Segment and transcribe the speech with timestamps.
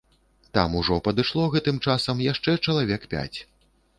[0.57, 3.39] Там ужо падышло гэтым часам яшчэ чалавек пяць.